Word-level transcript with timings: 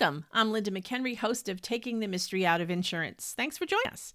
Welcome. 0.00 0.24
I'm 0.32 0.50
Linda 0.50 0.72
McHenry, 0.72 1.16
host 1.16 1.48
of 1.48 1.62
Taking 1.62 2.00
the 2.00 2.08
Mystery 2.08 2.44
Out 2.44 2.60
of 2.60 2.68
Insurance. 2.68 3.32
Thanks 3.36 3.56
for 3.56 3.64
joining 3.64 3.92
us. 3.92 4.12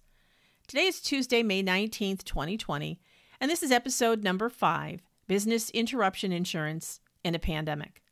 Today 0.68 0.84
is 0.84 1.00
Tuesday, 1.00 1.42
May 1.42 1.62
19th, 1.62 2.22
2020, 2.22 3.00
and 3.40 3.50
this 3.50 3.62
is 3.62 3.72
episode 3.72 4.22
number 4.22 4.50
five 4.50 5.00
Business 5.26 5.70
Interruption 5.70 6.32
Insurance 6.32 7.00
in 7.24 7.34
a 7.34 7.38
Pandemic. 7.38 8.02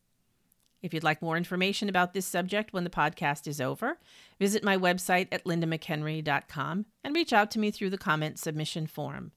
If 0.81 0.95
you'd 0.95 1.05
like 1.05 1.21
more 1.21 1.37
information 1.37 1.91
about 1.91 2.15
this 2.15 2.25
subject 2.25 2.73
when 2.73 2.85
the 2.85 2.91
podcast 2.91 3.47
is 3.47 3.61
over, 3.61 3.99
visit 4.39 4.65
my 4.65 4.79
website 4.79 5.29
at 5.31 5.45
lindamchenry.com 5.45 6.87
and 7.05 7.15
reach 7.15 7.35
out 7.35 7.51
to 7.51 7.59
me 7.59 7.71
through 7.71 7.91
the 7.91 7.99
comment 7.99 8.39
submission 8.39 8.87
form. 8.87 9.33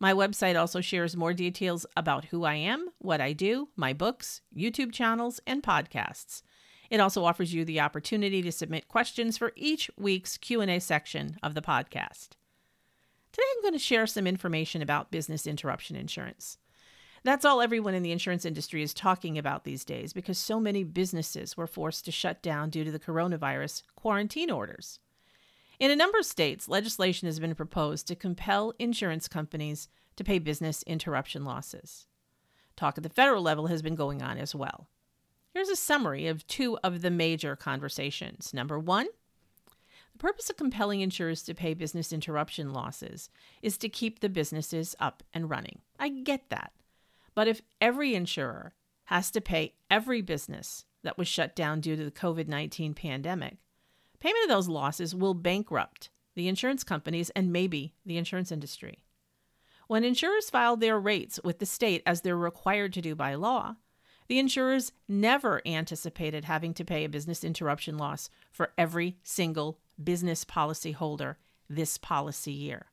My 0.00 0.12
website 0.12 0.58
also 0.58 0.80
shares 0.80 1.16
more 1.16 1.32
details 1.32 1.86
about 1.96 2.24
who 2.24 2.42
I 2.42 2.56
am, 2.56 2.88
what 2.98 3.20
I 3.20 3.32
do, 3.32 3.68
my 3.76 3.92
books, 3.92 4.40
YouTube 4.52 4.92
channels, 4.92 5.38
and 5.46 5.62
podcasts. 5.62 6.42
It 6.90 7.00
also 7.00 7.24
offers 7.24 7.52
you 7.52 7.64
the 7.64 7.80
opportunity 7.80 8.40
to 8.42 8.52
submit 8.52 8.88
questions 8.88 9.36
for 9.36 9.52
each 9.56 9.90
week's 9.96 10.38
Q&A 10.38 10.78
section 10.80 11.36
of 11.42 11.54
the 11.54 11.60
podcast. 11.60 12.30
Today 13.32 13.46
I'm 13.56 13.62
going 13.62 13.74
to 13.74 13.78
share 13.78 14.06
some 14.06 14.26
information 14.26 14.80
about 14.80 15.10
business 15.10 15.46
interruption 15.46 15.96
insurance. 15.96 16.58
That's 17.24 17.44
all 17.44 17.60
everyone 17.60 17.94
in 17.94 18.02
the 18.02 18.12
insurance 18.12 18.44
industry 18.44 18.82
is 18.82 18.94
talking 18.94 19.36
about 19.36 19.64
these 19.64 19.84
days 19.84 20.12
because 20.12 20.38
so 20.38 20.58
many 20.58 20.82
businesses 20.82 21.56
were 21.56 21.66
forced 21.66 22.04
to 22.06 22.12
shut 22.12 22.42
down 22.42 22.70
due 22.70 22.84
to 22.84 22.90
the 22.90 22.98
coronavirus 22.98 23.82
quarantine 23.96 24.50
orders. 24.50 24.98
In 25.78 25.90
a 25.90 25.96
number 25.96 26.18
of 26.18 26.26
states, 26.26 26.68
legislation 26.68 27.26
has 27.26 27.38
been 27.38 27.54
proposed 27.54 28.06
to 28.08 28.16
compel 28.16 28.72
insurance 28.78 29.28
companies 29.28 29.88
to 30.16 30.24
pay 30.24 30.38
business 30.38 30.82
interruption 30.84 31.44
losses. 31.44 32.06
Talk 32.76 32.96
at 32.96 33.02
the 33.02 33.10
federal 33.10 33.42
level 33.42 33.66
has 33.66 33.82
been 33.82 33.94
going 33.94 34.22
on 34.22 34.38
as 34.38 34.54
well. 34.54 34.88
Here's 35.58 35.68
a 35.68 35.74
summary 35.74 36.28
of 36.28 36.46
two 36.46 36.78
of 36.84 37.02
the 37.02 37.10
major 37.10 37.56
conversations. 37.56 38.54
Number 38.54 38.78
one, 38.78 39.08
the 40.12 40.18
purpose 40.18 40.48
of 40.48 40.56
compelling 40.56 41.00
insurers 41.00 41.42
to 41.42 41.52
pay 41.52 41.74
business 41.74 42.12
interruption 42.12 42.72
losses 42.72 43.28
is 43.60 43.76
to 43.78 43.88
keep 43.88 44.20
the 44.20 44.28
businesses 44.28 44.94
up 45.00 45.24
and 45.34 45.50
running. 45.50 45.80
I 45.98 46.10
get 46.10 46.50
that. 46.50 46.70
But 47.34 47.48
if 47.48 47.60
every 47.80 48.14
insurer 48.14 48.74
has 49.06 49.32
to 49.32 49.40
pay 49.40 49.74
every 49.90 50.22
business 50.22 50.84
that 51.02 51.18
was 51.18 51.26
shut 51.26 51.56
down 51.56 51.80
due 51.80 51.96
to 51.96 52.04
the 52.04 52.12
COVID 52.12 52.46
19 52.46 52.94
pandemic, 52.94 53.56
payment 54.20 54.44
of 54.44 54.50
those 54.50 54.68
losses 54.68 55.12
will 55.12 55.34
bankrupt 55.34 56.10
the 56.36 56.46
insurance 56.46 56.84
companies 56.84 57.30
and 57.30 57.52
maybe 57.52 57.94
the 58.06 58.16
insurance 58.16 58.52
industry. 58.52 59.02
When 59.88 60.04
insurers 60.04 60.50
filed 60.50 60.78
their 60.78 61.00
rates 61.00 61.40
with 61.42 61.58
the 61.58 61.66
state 61.66 62.04
as 62.06 62.20
they're 62.20 62.36
required 62.36 62.92
to 62.92 63.00
do 63.00 63.16
by 63.16 63.34
law, 63.34 63.74
the 64.28 64.38
insurers 64.38 64.92
never 65.08 65.62
anticipated 65.66 66.44
having 66.44 66.74
to 66.74 66.84
pay 66.84 67.04
a 67.04 67.08
business 67.08 67.42
interruption 67.42 67.96
loss 67.96 68.30
for 68.52 68.72
every 68.76 69.16
single 69.22 69.78
business 70.02 70.44
policy 70.44 70.92
holder 70.92 71.38
this 71.68 71.98
policy 71.98 72.52
year. 72.52 72.86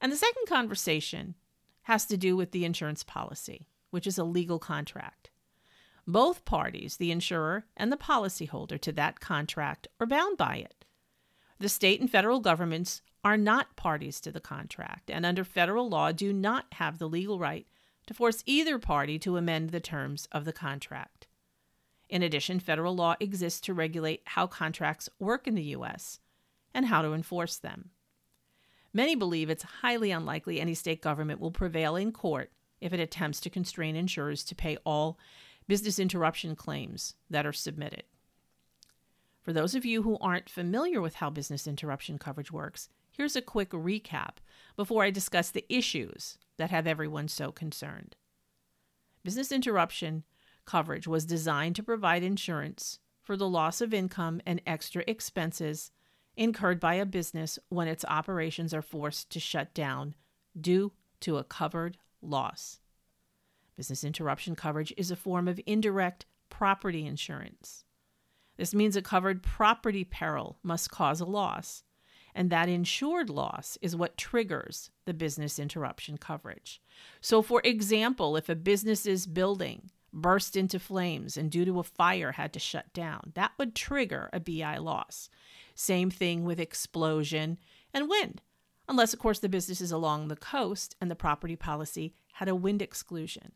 And 0.00 0.12
the 0.12 0.16
second 0.16 0.46
conversation 0.48 1.36
has 1.82 2.04
to 2.06 2.16
do 2.16 2.36
with 2.36 2.50
the 2.50 2.64
insurance 2.64 3.04
policy, 3.04 3.68
which 3.90 4.06
is 4.06 4.18
a 4.18 4.24
legal 4.24 4.58
contract. 4.58 5.30
Both 6.06 6.44
parties, 6.44 6.96
the 6.96 7.10
insurer 7.10 7.64
and 7.76 7.90
the 7.90 7.96
policyholder 7.96 8.78
to 8.80 8.92
that 8.92 9.20
contract, 9.20 9.88
are 10.00 10.06
bound 10.06 10.36
by 10.36 10.56
it. 10.56 10.84
The 11.58 11.68
state 11.68 12.00
and 12.00 12.10
federal 12.10 12.40
governments 12.40 13.00
are 13.22 13.36
not 13.36 13.76
parties 13.76 14.20
to 14.20 14.32
the 14.32 14.40
contract, 14.40 15.10
and 15.10 15.24
under 15.24 15.44
federal 15.44 15.88
law 15.88 16.12
do 16.12 16.32
not 16.32 16.66
have 16.72 16.98
the 16.98 17.08
legal 17.08 17.38
right 17.38 17.66
to 18.06 18.14
force 18.14 18.42
either 18.46 18.78
party 18.78 19.18
to 19.18 19.36
amend 19.36 19.70
the 19.70 19.80
terms 19.80 20.28
of 20.32 20.44
the 20.44 20.52
contract. 20.52 21.26
In 22.08 22.22
addition, 22.22 22.60
federal 22.60 22.94
law 22.94 23.14
exists 23.18 23.60
to 23.62 23.74
regulate 23.74 24.22
how 24.24 24.46
contracts 24.46 25.08
work 25.18 25.46
in 25.46 25.54
the 25.54 25.62
U.S. 25.62 26.20
and 26.72 26.86
how 26.86 27.02
to 27.02 27.12
enforce 27.12 27.56
them. 27.56 27.90
Many 28.92 29.16
believe 29.16 29.50
it's 29.50 29.64
highly 29.82 30.10
unlikely 30.10 30.60
any 30.60 30.74
state 30.74 31.02
government 31.02 31.40
will 31.40 31.50
prevail 31.50 31.96
in 31.96 32.12
court 32.12 32.52
if 32.80 32.92
it 32.92 33.00
attempts 33.00 33.40
to 33.40 33.50
constrain 33.50 33.96
insurers 33.96 34.44
to 34.44 34.54
pay 34.54 34.76
all 34.84 35.18
business 35.66 35.98
interruption 35.98 36.54
claims 36.54 37.14
that 37.30 37.46
are 37.46 37.52
submitted. 37.52 38.04
For 39.42 39.52
those 39.52 39.74
of 39.74 39.84
you 39.84 40.02
who 40.02 40.16
aren't 40.20 40.48
familiar 40.48 41.00
with 41.00 41.16
how 41.16 41.30
business 41.30 41.66
interruption 41.66 42.18
coverage 42.18 42.52
works, 42.52 42.88
here's 43.10 43.36
a 43.36 43.42
quick 43.42 43.70
recap 43.70 44.36
before 44.76 45.02
I 45.02 45.10
discuss 45.10 45.50
the 45.50 45.66
issues 45.68 46.38
that 46.56 46.70
have 46.70 46.86
everyone 46.86 47.28
so 47.28 47.52
concerned. 47.52 48.16
Business 49.22 49.50
interruption 49.50 50.24
coverage 50.64 51.06
was 51.06 51.24
designed 51.24 51.76
to 51.76 51.82
provide 51.82 52.22
insurance 52.22 52.98
for 53.22 53.36
the 53.36 53.48
loss 53.48 53.80
of 53.80 53.94
income 53.94 54.40
and 54.46 54.60
extra 54.66 55.02
expenses 55.06 55.90
incurred 56.36 56.80
by 56.80 56.94
a 56.94 57.06
business 57.06 57.58
when 57.68 57.88
its 57.88 58.04
operations 58.06 58.74
are 58.74 58.82
forced 58.82 59.30
to 59.30 59.40
shut 59.40 59.72
down 59.72 60.14
due 60.60 60.92
to 61.20 61.38
a 61.38 61.44
covered 61.44 61.96
loss. 62.20 62.80
Business 63.76 64.04
interruption 64.04 64.54
coverage 64.54 64.92
is 64.96 65.10
a 65.10 65.16
form 65.16 65.48
of 65.48 65.60
indirect 65.66 66.26
property 66.48 67.06
insurance. 67.06 67.84
This 68.56 68.74
means 68.74 68.94
a 68.94 69.02
covered 69.02 69.42
property 69.42 70.04
peril 70.04 70.58
must 70.62 70.90
cause 70.90 71.20
a 71.20 71.24
loss, 71.24 71.82
and 72.34 72.50
that 72.50 72.68
insured 72.68 73.30
loss 73.30 73.78
is 73.80 73.94
what 73.94 74.16
triggers 74.16 74.90
the 75.04 75.14
business 75.14 75.58
interruption 75.58 76.18
coverage. 76.18 76.80
So, 77.20 77.42
for 77.42 77.60
example, 77.64 78.36
if 78.36 78.48
a 78.48 78.56
business's 78.56 79.26
building 79.26 79.90
burst 80.12 80.56
into 80.56 80.78
flames 80.78 81.36
and 81.36 81.50
due 81.50 81.64
to 81.64 81.80
a 81.80 81.84
fire 81.84 82.32
had 82.32 82.52
to 82.52 82.58
shut 82.58 82.92
down, 82.92 83.32
that 83.34 83.52
would 83.58 83.74
trigger 83.74 84.30
a 84.32 84.40
BI 84.40 84.78
loss. 84.78 85.28
Same 85.74 86.10
thing 86.10 86.44
with 86.44 86.60
explosion 86.60 87.58
and 87.92 88.08
wind, 88.08 88.42
unless, 88.88 89.12
of 89.12 89.18
course, 89.18 89.38
the 89.38 89.48
business 89.48 89.80
is 89.80 89.92
along 89.92 90.28
the 90.28 90.36
coast 90.36 90.96
and 91.00 91.10
the 91.10 91.16
property 91.16 91.56
policy 91.56 92.14
had 92.34 92.48
a 92.48 92.54
wind 92.54 92.82
exclusion. 92.82 93.52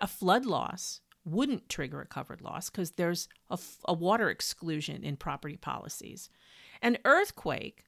A 0.00 0.06
flood 0.06 0.44
loss 0.44 1.00
wouldn't 1.24 1.68
trigger 1.68 2.00
a 2.00 2.06
covered 2.06 2.40
loss 2.40 2.68
because 2.70 2.92
there's 2.92 3.28
a, 3.50 3.58
a, 3.86 3.92
water 3.92 4.28
exclusion 4.28 5.04
in 5.04 5.16
property 5.16 5.56
policies. 5.56 6.28
An 6.82 6.98
earthquake 7.04 7.84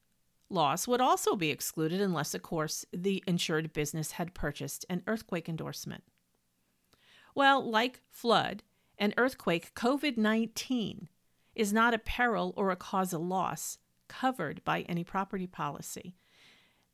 loss 0.49 0.87
would 0.87 1.00
also 1.00 1.34
be 1.34 1.50
excluded 1.50 2.00
unless, 2.00 2.32
of 2.32 2.43
course, 2.43 2.87
the 2.93 3.22
insured 3.27 3.72
business 3.72 4.12
had 4.12 4.34
purchased 4.34 4.87
an 4.88 5.03
earthquake 5.09 5.49
endorsement. 5.49 6.05
Well, 7.34 7.69
like 7.69 8.00
flood 8.09 8.62
and 8.97 9.12
earthquake, 9.16 9.75
COVID 9.75 10.16
19 10.16 11.09
is 11.56 11.72
not 11.72 11.93
a 11.93 11.99
peril 11.99 12.54
or 12.56 12.71
a 12.71 12.77
cause 12.77 13.12
of 13.12 13.21
loss 13.21 13.78
covered 14.09 14.62
by 14.65 14.83
any 14.83 15.03
property 15.03 15.49
policy 15.49 16.16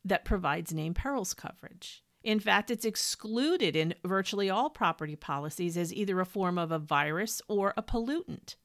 that 0.03 0.25
provides 0.25 0.73
named 0.73 0.95
perils 0.95 1.35
coverage. 1.35 2.03
In 2.23 2.39
fact, 2.39 2.71
it's 2.71 2.85
excluded 2.85 3.75
in 3.75 3.93
virtually 4.03 4.49
all 4.49 4.69
property 4.69 5.15
policies 5.15 5.77
as 5.77 5.93
either 5.93 6.19
a 6.19 6.25
form 6.25 6.57
of 6.57 6.71
a 6.71 6.79
virus 6.79 7.41
or 7.47 7.73
a 7.77 7.83
pollutant, 7.83 8.55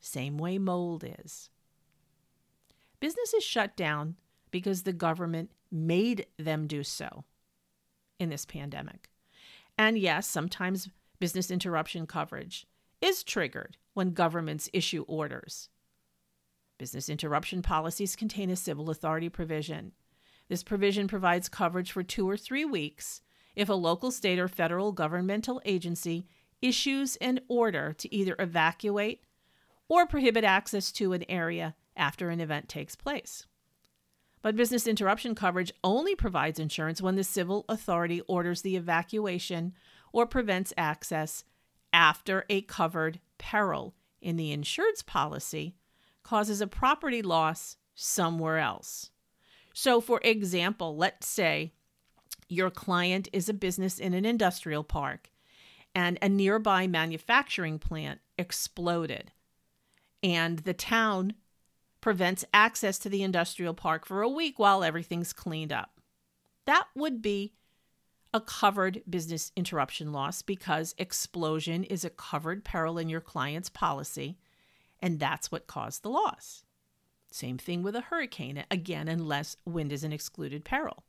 same 0.00 0.38
way 0.38 0.58
mold 0.58 1.04
is. 1.20 1.50
Businesses 3.00 3.44
shut 3.44 3.76
down 3.76 4.16
because 4.50 4.82
the 4.82 4.92
government 4.92 5.50
made 5.70 6.26
them 6.38 6.66
do 6.66 6.82
so 6.82 7.24
in 8.18 8.30
this 8.30 8.46
pandemic. 8.46 9.10
And 9.76 9.98
yes, 9.98 10.26
sometimes 10.26 10.88
business 11.18 11.50
interruption 11.50 12.06
coverage 12.06 12.66
is 13.00 13.24
triggered 13.24 13.76
when 13.92 14.12
governments 14.12 14.68
issue 14.72 15.04
orders. 15.08 15.68
Business 16.78 17.08
interruption 17.08 17.62
policies 17.62 18.16
contain 18.16 18.50
a 18.50 18.56
civil 18.56 18.90
authority 18.90 19.28
provision. 19.28 19.92
This 20.48 20.62
provision 20.62 21.08
provides 21.08 21.48
coverage 21.48 21.92
for 21.92 22.02
two 22.02 22.28
or 22.28 22.36
three 22.36 22.64
weeks 22.64 23.20
if 23.56 23.68
a 23.68 23.74
local, 23.74 24.10
state, 24.10 24.38
or 24.38 24.48
federal 24.48 24.92
governmental 24.92 25.60
agency 25.64 26.26
issues 26.60 27.16
an 27.16 27.40
order 27.48 27.92
to 27.92 28.12
either 28.14 28.34
evacuate 28.38 29.22
or 29.88 30.06
prohibit 30.06 30.44
access 30.44 30.90
to 30.92 31.12
an 31.12 31.24
area 31.28 31.74
after 31.96 32.30
an 32.30 32.40
event 32.40 32.68
takes 32.68 32.96
place. 32.96 33.46
But 34.42 34.56
business 34.56 34.86
interruption 34.86 35.34
coverage 35.34 35.72
only 35.82 36.14
provides 36.14 36.58
insurance 36.58 37.00
when 37.00 37.16
the 37.16 37.24
civil 37.24 37.64
authority 37.68 38.20
orders 38.28 38.62
the 38.62 38.76
evacuation 38.76 39.72
or 40.12 40.26
prevents 40.26 40.72
access 40.76 41.44
after 41.92 42.44
a 42.50 42.60
covered 42.62 43.20
peril 43.38 43.94
in 44.20 44.36
the 44.36 44.52
insured's 44.52 45.02
policy 45.02 45.76
causes 46.22 46.60
a 46.60 46.66
property 46.66 47.22
loss 47.22 47.76
somewhere 47.94 48.58
else. 48.58 49.10
So, 49.72 50.00
for 50.00 50.20
example, 50.22 50.96
let's 50.96 51.26
say 51.26 51.72
your 52.48 52.70
client 52.70 53.28
is 53.32 53.48
a 53.48 53.54
business 53.54 53.98
in 53.98 54.14
an 54.14 54.24
industrial 54.24 54.84
park 54.84 55.30
and 55.94 56.18
a 56.20 56.28
nearby 56.28 56.86
manufacturing 56.86 57.78
plant 57.78 58.20
exploded, 58.36 59.32
and 60.22 60.60
the 60.60 60.74
town 60.74 61.34
prevents 62.04 62.44
access 62.52 62.98
to 62.98 63.08
the 63.08 63.22
industrial 63.22 63.72
park 63.72 64.04
for 64.04 64.20
a 64.20 64.28
week 64.28 64.58
while 64.58 64.84
everything's 64.84 65.32
cleaned 65.32 65.72
up. 65.72 66.02
That 66.66 66.84
would 66.94 67.22
be 67.22 67.54
a 68.34 68.42
covered 68.42 69.02
business 69.08 69.50
interruption 69.56 70.12
loss 70.12 70.42
because 70.42 70.94
explosion 70.98 71.82
is 71.82 72.04
a 72.04 72.10
covered 72.10 72.62
peril 72.62 72.98
in 72.98 73.08
your 73.08 73.22
client's 73.22 73.70
policy 73.70 74.36
and 75.00 75.18
that's 75.18 75.50
what 75.50 75.66
caused 75.66 76.02
the 76.02 76.10
loss. 76.10 76.62
Same 77.32 77.56
thing 77.56 77.82
with 77.82 77.96
a 77.96 78.02
hurricane, 78.02 78.62
again, 78.70 79.08
unless 79.08 79.56
wind 79.64 79.90
is 79.90 80.04
an 80.04 80.12
excluded 80.12 80.62
peril. 80.62 81.04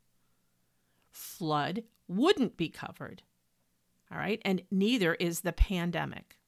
Flood 1.12 1.82
wouldn't 2.08 2.56
be 2.56 2.70
covered. 2.70 3.22
All 4.10 4.16
right, 4.16 4.40
and 4.46 4.62
neither 4.70 5.12
is 5.16 5.42
the 5.42 5.52
pandemic. 5.52 6.38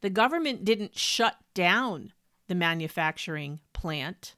The 0.00 0.10
government 0.10 0.64
didn't 0.64 0.98
shut 0.98 1.36
down 1.54 2.12
the 2.52 2.56
manufacturing 2.56 3.60
plant 3.72 4.36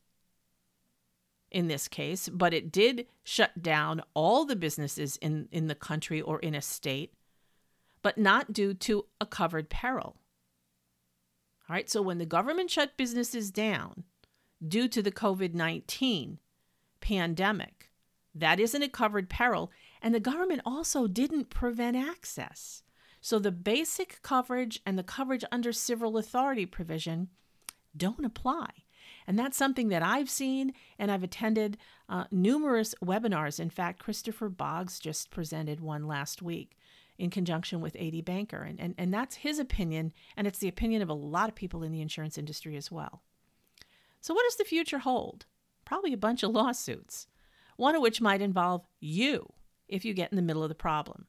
in 1.50 1.66
this 1.66 1.88
case, 1.88 2.28
but 2.28 2.54
it 2.54 2.70
did 2.70 3.08
shut 3.24 3.60
down 3.60 4.02
all 4.14 4.44
the 4.44 4.54
businesses 4.54 5.16
in, 5.16 5.48
in 5.50 5.66
the 5.66 5.74
country 5.74 6.20
or 6.20 6.38
in 6.38 6.54
a 6.54 6.62
state, 6.62 7.12
but 8.02 8.16
not 8.16 8.52
due 8.52 8.72
to 8.72 9.06
a 9.20 9.26
covered 9.26 9.68
peril. 9.68 10.14
All 11.68 11.74
right, 11.74 11.90
so 11.90 12.02
when 12.02 12.18
the 12.18 12.24
government 12.24 12.70
shut 12.70 12.96
businesses 12.96 13.50
down 13.50 14.04
due 14.64 14.86
to 14.86 15.02
the 15.02 15.10
COVID 15.10 15.52
19 15.52 16.38
pandemic, 17.00 17.90
that 18.32 18.60
isn't 18.60 18.82
a 18.84 18.88
covered 18.88 19.28
peril. 19.28 19.72
And 20.00 20.14
the 20.14 20.20
government 20.20 20.62
also 20.64 21.08
didn't 21.08 21.50
prevent 21.50 21.96
access. 21.96 22.84
So 23.20 23.40
the 23.40 23.50
basic 23.50 24.22
coverage 24.22 24.80
and 24.86 24.96
the 24.96 25.02
coverage 25.02 25.44
under 25.50 25.72
civil 25.72 26.16
authority 26.16 26.64
provision 26.64 27.30
don't 27.96 28.24
apply. 28.24 28.70
And 29.26 29.38
that's 29.38 29.56
something 29.56 29.88
that 29.88 30.02
I've 30.02 30.28
seen 30.28 30.72
and 30.98 31.10
I've 31.10 31.22
attended 31.22 31.78
uh, 32.08 32.24
numerous 32.30 32.94
webinars. 33.02 33.58
In 33.58 33.70
fact, 33.70 33.98
Christopher 33.98 34.48
Boggs 34.48 34.98
just 34.98 35.30
presented 35.30 35.80
one 35.80 36.06
last 36.06 36.42
week 36.42 36.76
in 37.18 37.30
conjunction 37.30 37.80
with 37.80 37.96
AD 37.96 38.24
Banker. 38.24 38.62
And, 38.62 38.80
and, 38.80 38.94
and 38.98 39.14
that's 39.14 39.36
his 39.36 39.58
opinion, 39.58 40.12
and 40.36 40.46
it's 40.46 40.58
the 40.58 40.68
opinion 40.68 41.02
of 41.02 41.08
a 41.08 41.14
lot 41.14 41.48
of 41.48 41.54
people 41.54 41.82
in 41.82 41.92
the 41.92 42.00
insurance 42.00 42.36
industry 42.36 42.76
as 42.76 42.90
well. 42.90 43.22
So, 44.20 44.34
what 44.34 44.44
does 44.44 44.56
the 44.56 44.64
future 44.64 44.98
hold? 44.98 45.46
Probably 45.84 46.12
a 46.12 46.18
bunch 46.18 46.42
of 46.42 46.50
lawsuits, 46.50 47.26
one 47.76 47.94
of 47.94 48.02
which 48.02 48.20
might 48.20 48.40
involve 48.40 48.86
you 48.98 49.52
if 49.86 50.04
you 50.04 50.14
get 50.14 50.32
in 50.32 50.36
the 50.36 50.42
middle 50.42 50.62
of 50.62 50.70
the 50.70 50.74
problem. 50.74 51.26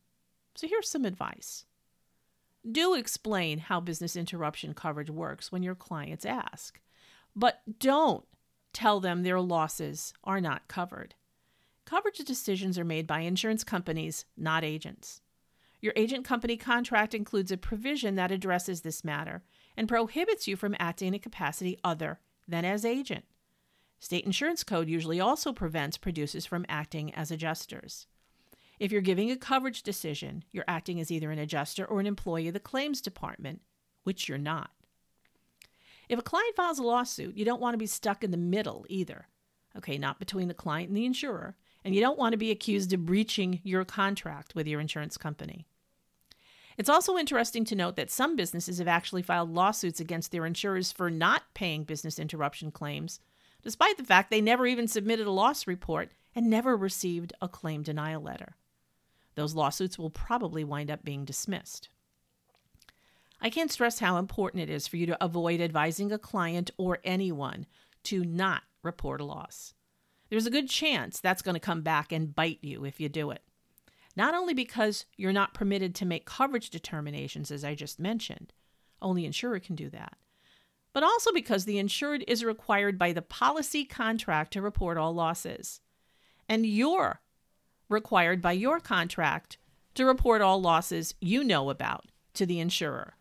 So, 0.55 0.67
here's 0.67 0.89
some 0.89 1.05
advice. 1.05 1.65
Do 2.69 2.95
explain 2.95 3.59
how 3.59 3.79
business 3.79 4.15
interruption 4.15 4.73
coverage 4.73 5.09
works 5.09 5.51
when 5.51 5.63
your 5.63 5.75
clients 5.75 6.25
ask. 6.25 6.79
But 7.35 7.61
don't 7.79 8.25
tell 8.73 8.99
them 8.99 9.23
their 9.23 9.39
losses 9.39 10.13
are 10.23 10.41
not 10.41 10.67
covered. 10.67 11.15
Coverage 11.85 12.17
decisions 12.17 12.79
are 12.79 12.85
made 12.85 13.05
by 13.05 13.19
insurance 13.19 13.63
companies, 13.63 14.25
not 14.35 14.63
agents. 14.63 15.21
Your 15.81 15.93
agent 15.95 16.25
company 16.25 16.57
contract 16.57 17.13
includes 17.13 17.51
a 17.51 17.57
provision 17.57 18.15
that 18.15 18.31
addresses 18.31 18.81
this 18.81 19.03
matter 19.03 19.43
and 19.77 19.87
prohibits 19.87 20.47
you 20.47 20.55
from 20.55 20.75
acting 20.79 21.09
in 21.09 21.13
a 21.13 21.19
capacity 21.19 21.77
other 21.83 22.19
than 22.47 22.65
as 22.65 22.83
agent. 22.83 23.25
State 23.99 24.25
insurance 24.25 24.63
code 24.63 24.89
usually 24.89 25.19
also 25.19 25.53
prevents 25.53 25.97
producers 25.97 26.45
from 26.45 26.65
acting 26.67 27.13
as 27.13 27.29
adjusters. 27.29 28.07
If 28.79 28.91
you're 28.91 29.01
giving 29.01 29.31
a 29.31 29.37
coverage 29.37 29.83
decision, 29.83 30.43
you're 30.51 30.65
acting 30.67 30.99
as 30.99 31.11
either 31.11 31.31
an 31.31 31.39
adjuster 31.39 31.85
or 31.85 31.99
an 31.99 32.07
employee 32.07 32.47
of 32.47 32.53
the 32.53 32.59
claims 32.59 33.01
department, 33.01 33.61
which 34.03 34.27
you're 34.27 34.37
not. 34.37 34.71
If 36.09 36.19
a 36.19 36.23
client 36.23 36.55
files 36.55 36.79
a 36.79 36.83
lawsuit, 36.83 37.35
you 37.35 37.45
don't 37.45 37.61
want 37.61 37.73
to 37.73 37.79
be 37.79 37.87
stuck 37.87 38.23
in 38.23 38.31
the 38.31 38.37
middle 38.37 38.85
either. 38.89 39.27
Okay, 39.77 39.97
not 39.97 40.19
between 40.19 40.47
the 40.47 40.53
client 40.53 40.89
and 40.89 40.97
the 40.97 41.05
insurer, 41.05 41.55
and 41.83 41.93
you 41.95 42.01
don't 42.01 42.17
want 42.17 42.33
to 42.33 42.37
be 42.37 42.51
accused 42.51 42.93
of 42.93 43.05
breaching 43.05 43.59
your 43.63 43.85
contract 43.85 44.55
with 44.55 44.67
your 44.67 44.79
insurance 44.79 45.17
company. 45.17 45.65
It's 46.77 46.89
also 46.89 47.17
interesting 47.17 47.63
to 47.65 47.75
note 47.75 47.95
that 47.95 48.11
some 48.11 48.35
businesses 48.35 48.79
have 48.79 48.87
actually 48.87 49.21
filed 49.21 49.53
lawsuits 49.53 49.99
against 49.99 50.31
their 50.31 50.45
insurers 50.45 50.91
for 50.91 51.09
not 51.09 51.43
paying 51.53 51.83
business 51.85 52.19
interruption 52.19 52.71
claims, 52.71 53.19
despite 53.63 53.97
the 53.97 54.03
fact 54.03 54.29
they 54.29 54.41
never 54.41 54.67
even 54.67 54.87
submitted 54.87 55.25
a 55.25 55.31
loss 55.31 55.67
report 55.67 56.11
and 56.35 56.49
never 56.49 56.75
received 56.75 57.33
a 57.41 57.47
claim 57.47 57.81
denial 57.81 58.21
letter. 58.21 58.55
Those 59.35 59.55
lawsuits 59.55 59.99
will 59.99 60.09
probably 60.09 60.63
wind 60.63 60.89
up 60.89 61.03
being 61.03 61.25
dismissed. 61.25 61.89
I 63.41 63.49
can't 63.49 63.71
stress 63.71 63.99
how 63.99 64.17
important 64.17 64.63
it 64.63 64.69
is 64.69 64.87
for 64.87 64.97
you 64.97 65.05
to 65.07 65.23
avoid 65.23 65.61
advising 65.61 66.11
a 66.11 66.17
client 66.17 66.71
or 66.77 66.99
anyone 67.03 67.65
to 68.03 68.23
not 68.23 68.63
report 68.81 69.21
a 69.21 69.25
loss. 69.25 69.73
There's 70.29 70.45
a 70.47 70.51
good 70.51 70.69
chance 70.69 71.19
that's 71.19 71.41
going 71.41 71.53
to 71.53 71.59
come 71.59 71.81
back 71.81 72.11
and 72.11 72.33
bite 72.33 72.59
you 72.61 72.85
if 72.85 72.99
you 72.99 73.09
do 73.09 73.31
it. 73.31 73.43
Not 74.15 74.33
only 74.33 74.53
because 74.53 75.05
you're 75.17 75.33
not 75.33 75.53
permitted 75.53 75.93
to 75.95 76.05
make 76.05 76.25
coverage 76.25 76.69
determinations, 76.69 77.51
as 77.51 77.65
I 77.65 77.75
just 77.75 77.99
mentioned, 77.99 78.53
only 79.01 79.25
insurer 79.25 79.59
can 79.59 79.75
do 79.75 79.89
that, 79.89 80.17
but 80.93 81.03
also 81.03 81.33
because 81.33 81.65
the 81.65 81.77
insured 81.77 82.23
is 82.27 82.45
required 82.45 82.97
by 82.97 83.11
the 83.11 83.21
policy 83.21 83.83
contract 83.83 84.53
to 84.53 84.61
report 84.61 84.97
all 84.97 85.13
losses. 85.13 85.81
And 86.47 86.65
you're 86.65 87.21
required 87.89 88.41
by 88.41 88.51
your 88.51 88.79
contract 88.79 89.57
to 89.95 90.05
report 90.05 90.41
all 90.41 90.61
losses 90.61 91.15
you 91.21 91.43
know 91.43 91.69
about 91.69 92.05
to 92.33 92.45
the 92.45 92.59
insurer. 92.59 93.15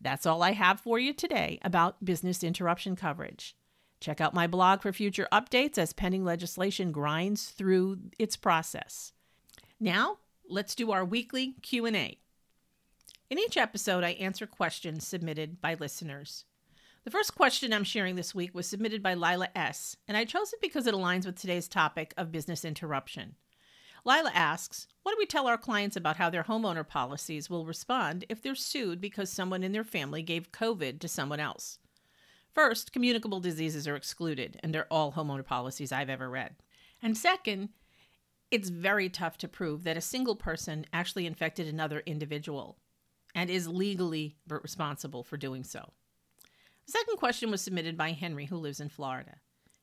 That's 0.00 0.26
all 0.26 0.42
I 0.42 0.52
have 0.52 0.80
for 0.80 0.98
you 0.98 1.12
today 1.12 1.58
about 1.62 2.04
business 2.04 2.42
interruption 2.42 2.96
coverage. 2.96 3.54
Check 4.00 4.20
out 4.20 4.32
my 4.32 4.46
blog 4.46 4.80
for 4.80 4.92
future 4.92 5.28
updates 5.30 5.76
as 5.76 5.92
pending 5.92 6.24
legislation 6.24 6.90
grinds 6.90 7.50
through 7.50 7.98
its 8.18 8.34
process. 8.36 9.12
Now, 9.78 10.18
let's 10.48 10.74
do 10.74 10.90
our 10.90 11.04
weekly 11.04 11.56
Q&A. 11.62 12.18
In 13.28 13.38
each 13.38 13.56
episode, 13.56 14.02
I 14.02 14.12
answer 14.12 14.46
questions 14.46 15.06
submitted 15.06 15.60
by 15.60 15.74
listeners. 15.74 16.46
The 17.04 17.10
first 17.10 17.34
question 17.34 17.72
I'm 17.72 17.84
sharing 17.84 18.16
this 18.16 18.34
week 18.34 18.54
was 18.54 18.66
submitted 18.66 19.02
by 19.02 19.14
Lila 19.14 19.48
S., 19.54 19.96
and 20.08 20.16
I 20.16 20.24
chose 20.24 20.52
it 20.52 20.60
because 20.60 20.86
it 20.86 20.94
aligns 20.94 21.26
with 21.26 21.38
today's 21.38 21.68
topic 21.68 22.12
of 22.16 22.32
business 22.32 22.64
interruption. 22.64 23.36
Lila 24.04 24.30
asks, 24.34 24.86
What 25.02 25.12
do 25.12 25.18
we 25.18 25.26
tell 25.26 25.46
our 25.46 25.58
clients 25.58 25.96
about 25.96 26.16
how 26.16 26.30
their 26.30 26.44
homeowner 26.44 26.86
policies 26.86 27.50
will 27.50 27.66
respond 27.66 28.24
if 28.28 28.42
they're 28.42 28.54
sued 28.54 29.00
because 29.00 29.30
someone 29.30 29.62
in 29.62 29.72
their 29.72 29.84
family 29.84 30.22
gave 30.22 30.52
COVID 30.52 31.00
to 31.00 31.08
someone 31.08 31.40
else? 31.40 31.78
First, 32.52 32.92
communicable 32.92 33.40
diseases 33.40 33.86
are 33.86 33.96
excluded, 33.96 34.58
they're 34.64 34.92
all 34.92 35.12
homeowner 35.12 35.44
policies 35.44 35.92
I've 35.92 36.10
ever 36.10 36.28
read. 36.28 36.56
And 37.02 37.16
second, 37.16 37.70
it's 38.50 38.68
very 38.68 39.08
tough 39.08 39.38
to 39.38 39.48
prove 39.48 39.84
that 39.84 39.96
a 39.96 40.02
single 40.02 40.34
person 40.34 40.84
actually 40.92 41.26
infected 41.26 41.68
another 41.68 42.02
individual 42.06 42.78
and 43.34 43.48
is 43.48 43.68
legally 43.68 44.36
responsible 44.48 45.22
for 45.22 45.36
doing 45.36 45.62
so. 45.62 45.92
The 46.86 46.92
second 46.92 47.18
question 47.18 47.50
was 47.50 47.60
submitted 47.60 47.96
by 47.96 48.10
Henry, 48.10 48.46
who 48.46 48.56
lives 48.56 48.80
in 48.80 48.88
Florida. 48.88 49.36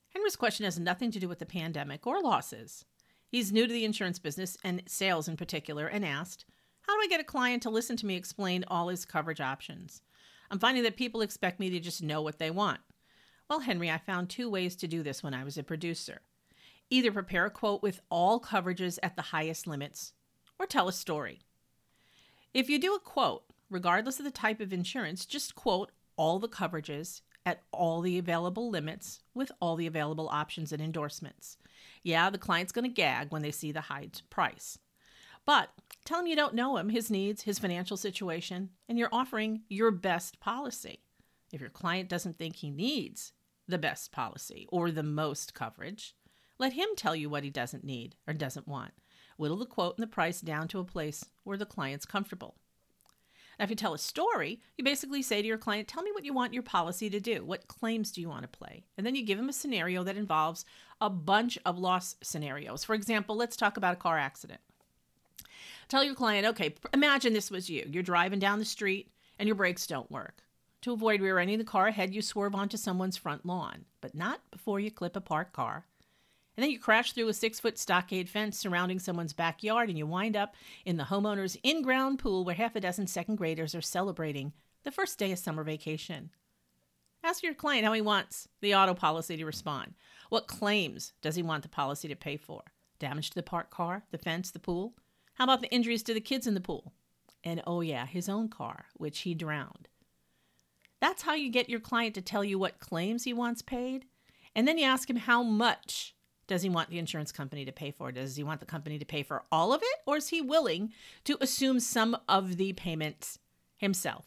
Henry's 0.10 0.36
question 0.36 0.65
has 0.65 0.77
nothing 0.77 1.12
to 1.12 1.20
do 1.20 1.30
with 1.30 1.39
the 1.39 1.46
pandemic 1.46 2.06
or 2.06 2.22
losses. 2.22 2.84
He's 3.29 3.51
new 3.51 3.67
to 3.67 3.74
the 3.74 3.86
insurance 3.86 4.19
business 4.19 4.57
and 4.63 4.81
sales 4.88 5.27
in 5.27 5.36
particular 5.36 5.88
and 5.88 6.05
asked, 6.05 6.46
How 6.81 6.96
do 6.96 7.01
I 7.01 7.07
get 7.07 7.19
a 7.19 7.25
client 7.25 7.62
to 7.63 7.69
listen 7.69 7.98
to 7.98 8.05
me 8.05 8.15
explain 8.15 8.63
all 8.67 8.88
his 8.88 9.05
coverage 9.05 9.41
options? 9.41 10.01
I'm 10.50 10.60
finding 10.60 10.84
that 10.84 10.96
people 10.96 11.22
expect 11.22 11.60
me 11.60 11.69
to 11.69 11.79
just 11.79 12.01
know 12.01 12.22
what 12.22 12.39
they 12.39 12.51
want. 12.51 12.79
Well, 13.50 13.60
Henry, 13.62 13.91
I 13.91 13.98
found 13.98 14.29
two 14.29 14.50
ways 14.50 14.75
to 14.77 14.88
do 14.88 15.03
this 15.03 15.22
when 15.22 15.34
I 15.34 15.43
was 15.43 15.57
a 15.57 15.63
producer. 15.63 16.22
Either 16.89 17.12
prepare 17.12 17.46
a 17.46 17.50
quote 17.51 17.84
with 17.84 18.01
all 18.10 18.39
coverages 18.39 18.98
at 19.03 19.15
the 19.15 19.22
highest 19.24 19.67
limits, 19.67 20.13
or 20.57 20.65
tell 20.65 20.88
a 20.88 20.93
story. 20.93 21.41
If 22.53 22.69
you 22.69 22.79
do 22.79 22.96
a 22.96 23.00
quote, 23.00 23.43
regardless 23.69 24.19
of 24.19 24.25
the 24.25 24.31
type 24.31 24.62
of 24.62 24.72
insurance, 24.72 25.25
just 25.25 25.53
quote 25.53 25.91
all 26.15 26.39
the 26.39 26.48
coverages 26.48 27.22
at 27.48 27.63
all 27.72 28.01
the 28.01 28.18
available 28.18 28.70
limits 28.70 29.22
with 29.34 29.54
all 29.62 29.77
the 29.77 29.88
available 29.88 30.27
options 30.27 30.74
and 30.74 30.82
endorsements. 30.82 31.56
Yeah, 32.04 32.30
the 32.30 32.38
client's 32.38 32.74
going 32.74 32.84
to 32.84 32.94
gag 32.94 33.32
when 33.32 33.42
they 33.42 33.51
see 33.51 33.72
the 33.72 33.80
high 33.80 34.10
price. 34.30 34.77
But 35.46 35.70
tell 36.04 36.20
him 36.20 36.27
you 36.27 36.36
don't 36.36 36.56
know 36.56 36.75
him, 36.75 36.89
his 36.89 37.10
needs, 37.10 37.44
his 37.44 37.58
financial 37.58 37.96
situation, 37.96 38.72
and 38.89 39.00
you're 39.00 39.08
offering 39.13 39.62
your 39.70 39.92
best 39.92 40.42
policy. 40.42 41.00
If 41.54 41.62
your 41.62 41.70
client 41.70 42.10
doesn't 42.10 42.38
think 42.38 42.58
he 42.58 42.70
needs 42.70 43.32
the 43.66 43.77
best 43.77 44.12
policy 44.12 44.68
or 44.70 44.92
the 44.92 45.01
most 45.01 45.54
coverage, 45.54 46.18
let 46.60 46.74
him 46.74 46.89
tell 46.98 47.16
you 47.16 47.30
what 47.30 47.46
he 47.46 47.50
doesn't 47.50 47.86
need 47.86 48.18
or 48.27 48.34
doesn't 48.34 48.68
want. 48.68 48.92
Whittle 49.38 49.56
the 49.56 49.66
quote 49.66 49.96
and 49.98 50.04
the 50.04 50.08
price 50.08 50.42
down 50.42 50.68
to 50.68 50.80
a 50.80 50.84
place 50.84 51.24
where 51.46 51.58
the 51.58 51.66
client's 51.66 52.06
comfortable. 52.06 52.58
Now, 53.58 53.64
if 53.64 53.70
you 53.70 53.76
tell 53.76 53.94
a 53.94 54.00
story, 54.00 54.62
you 54.78 54.84
basically 54.84 55.22
say 55.22 55.42
to 55.42 55.48
your 55.48 55.58
client, 55.58 55.88
Tell 55.88 56.04
me 56.04 56.12
what 56.12 56.26
you 56.26 56.34
want 56.34 56.54
your 56.54 56.64
policy 56.64 57.10
to 57.10 57.20
do. 57.20 57.44
What 57.44 57.68
claims 57.68 58.12
do 58.12 58.22
you 58.22 58.30
want 58.30 58.44
to 58.44 58.48
play? 58.48 58.84
And 58.98 59.06
then 59.06 59.16
you 59.16 59.26
give 59.26 59.38
them 59.38 59.50
a 59.50 59.54
scenario 59.54 60.04
that 60.04 60.18
involves 60.18 60.66
a 61.02 61.10
bunch 61.10 61.58
of 61.66 61.78
loss 61.78 62.16
scenarios. 62.22 62.84
For 62.84 62.94
example, 62.94 63.36
let's 63.36 63.58
talk 63.58 63.78
about 63.78 63.94
a 63.94 63.98
car 63.98 64.18
accident. 64.18 64.62
Tell 65.88 66.04
your 66.04 66.16
client, 66.16 66.46
okay, 66.46 66.76
imagine 66.94 67.34
this 67.34 67.50
was 67.50 67.70
you. 67.70 67.88
You're 67.90 68.04
driving 68.04 68.40
down 68.40 68.60
the 68.60 68.66
street 68.66 69.12
and 69.40 69.48
your 69.48 69.56
brakes 69.56 69.88
don't 69.88 70.12
work. 70.12 70.44
To 70.82 70.94
avoid 70.94 71.22
rear 71.22 71.40
ending 71.40 71.58
the 71.58 71.64
car 71.64 71.88
ahead, 71.88 72.14
you 72.14 72.22
swerve 72.22 72.54
onto 72.54 72.78
someone's 72.78 73.18
front 73.18 73.46
lawn, 73.46 73.86
but 74.02 74.14
not 74.14 74.42
before 74.52 74.80
you 74.80 74.92
clip 74.92 75.16
a 75.16 75.22
parked 75.22 75.54
car. 75.54 75.86
And 76.58 76.64
then 76.64 76.72
you 76.72 76.80
crash 76.80 77.14
through 77.14 77.28
a 77.28 77.34
six 77.34 77.60
foot 77.60 77.78
stockade 77.78 78.28
fence 78.28 78.58
surrounding 78.58 78.98
someone's 78.98 79.32
backyard, 79.34 79.90
and 79.90 79.98
you 79.98 80.08
wind 80.08 80.36
up 80.36 80.56
in 80.86 80.98
the 80.98 81.04
homeowner's 81.04 81.56
in 81.62 81.84
ground 81.84 82.18
pool 82.18 82.44
where 82.44 82.56
half 82.56 82.76
a 82.76 82.82
dozen 82.82 83.06
second 83.06 83.36
graders 83.36 83.76
are 83.76 83.82
celebrating 83.82 84.54
the 84.84 84.92
first 84.92 85.20
day 85.20 85.32
of 85.32 85.38
summer 85.38 85.64
vacation. 85.64 86.32
Ask 87.24 87.44
your 87.44 87.54
client 87.54 87.86
how 87.86 87.94
he 87.94 88.02
wants 88.02 88.48
the 88.62 88.74
auto 88.74 88.96
policy 88.96 89.38
to 89.38 89.46
respond. 89.46 89.94
What 90.30 90.48
claims 90.48 91.14
does 91.22 91.36
he 91.36 91.44
want 91.44 91.62
the 91.62 91.70
policy 91.70 92.08
to 92.08 92.16
pay 92.16 92.38
for? 92.38 92.64
Damage 93.00 93.30
to 93.30 93.36
the 93.36 93.44
parked 93.44 93.70
car, 93.70 94.04
the 94.12 94.18
fence, 94.18 94.50
the 94.50 94.60
pool? 94.60 94.96
How 95.36 95.44
about 95.44 95.62
the 95.62 95.72
injuries 95.72 96.04
to 96.04 96.14
the 96.14 96.22
kids 96.22 96.48
in 96.48 96.56
the 96.56 96.62
pool? 96.62 96.94
And 97.44 97.62
oh, 97.68 97.82
yeah, 97.82 98.08
his 98.08 98.28
own 98.28 98.50
car, 98.50 98.86
which 98.96 99.20
he 99.20 99.36
drowned. 99.36 99.88
That's 101.00 101.22
how 101.22 101.36
you 101.36 101.52
get 101.52 101.70
your 101.70 101.80
client 101.80 102.16
to 102.16 102.22
tell 102.22 102.44
you 102.44 102.58
what 102.58 102.80
claims 102.80 103.26
he 103.26 103.34
wants 103.34 103.62
paid. 103.62 104.06
And 104.56 104.68
then 104.68 104.80
you 104.80 104.86
ask 104.86 105.08
him 105.08 105.18
how 105.18 105.44
much 105.44 106.16
does 106.48 106.62
he 106.62 106.70
want 106.70 106.89
the 106.89 106.98
insurance 106.98 107.32
company 107.32 107.66
to 107.66 107.72
pay 107.72 107.92
for? 107.92 108.12
Does 108.12 108.36
he 108.36 108.44
want 108.44 108.62
the 108.62 108.66
company 108.66 108.98
to 108.98 109.06
pay 109.06 109.22
for 109.22 109.44
all 109.51 109.74
of 109.74 109.82
it? 109.84 110.00
Or 110.06 110.18
is 110.18 110.30
he 110.30 110.42
willing 110.42 110.94
to 111.25 111.38
assume 111.42 111.80
some 111.80 112.18
of 112.27 112.58
the 112.58 112.74
payments 112.74 113.39
himself? 113.75 114.25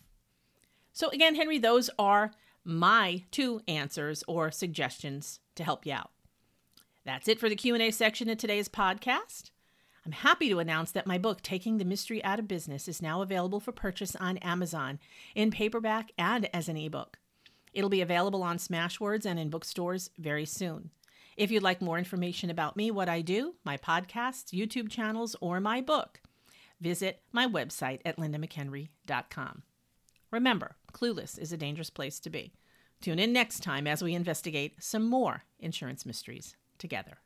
So, 0.92 1.08
again, 1.08 1.34
Henry, 1.34 1.58
those 1.58 1.88
are 1.98 2.32
my 2.64 3.24
two 3.30 3.62
answers 3.66 4.22
or 4.28 4.50
suggestions 4.50 5.40
to 5.54 5.64
help 5.64 5.86
you 5.86 5.94
out. 5.94 6.10
That's 7.04 7.28
it 7.28 7.40
for 7.40 7.48
the 7.48 7.56
Q&A 7.56 7.90
section 7.90 8.28
of 8.28 8.36
today's 8.36 8.68
podcast. 8.68 9.50
I'm 10.04 10.12
happy 10.12 10.48
to 10.48 10.58
announce 10.58 10.92
that 10.92 11.06
my 11.06 11.18
book, 11.18 11.42
Taking 11.42 11.78
the 11.78 11.84
Mystery 11.84 12.22
Out 12.24 12.38
of 12.38 12.48
Business, 12.48 12.88
is 12.88 13.02
now 13.02 13.22
available 13.22 13.60
for 13.60 13.72
purchase 13.72 14.16
on 14.16 14.38
Amazon 14.38 14.98
in 15.34 15.50
paperback 15.50 16.12
and 16.18 16.48
as 16.54 16.68
an 16.68 16.76
ebook. 16.76 17.18
It'll 17.72 17.90
be 17.90 18.00
available 18.00 18.42
on 18.42 18.58
Smashwords 18.58 19.24
and 19.24 19.38
in 19.38 19.50
bookstores 19.50 20.10
very 20.18 20.44
soon. 20.44 20.90
If 21.36 21.50
you'd 21.50 21.62
like 21.62 21.80
more 21.80 21.98
information 21.98 22.50
about 22.50 22.76
me, 22.76 22.90
what 22.90 23.08
I 23.08 23.20
do, 23.20 23.54
my 23.64 23.76
podcasts, 23.76 24.52
YouTube 24.52 24.90
channels, 24.90 25.36
or 25.40 25.60
my 25.60 25.80
book, 25.80 26.20
visit 26.80 27.22
my 27.32 27.46
website 27.46 28.00
at 28.04 28.16
lindamchenry.com. 28.16 29.62
Remember, 30.30 30.76
clueless 30.92 31.38
is 31.38 31.52
a 31.52 31.56
dangerous 31.56 31.90
place 31.90 32.20
to 32.20 32.30
be. 32.30 32.52
Tune 33.00 33.18
in 33.18 33.32
next 33.32 33.62
time 33.62 33.86
as 33.86 34.02
we 34.02 34.14
investigate 34.14 34.82
some 34.82 35.08
more 35.08 35.44
insurance 35.58 36.04
mysteries 36.04 36.54
together. 36.78 37.18